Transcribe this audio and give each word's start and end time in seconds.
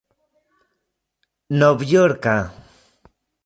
novjorka 1.59 2.35